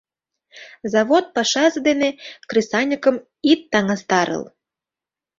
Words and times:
—Завод 0.93 1.25
пашазе 1.35 1.79
дене 1.87 2.09
кресаньыкым 2.49 3.15
ит 3.51 3.59
таҥастарыл. 3.71 4.43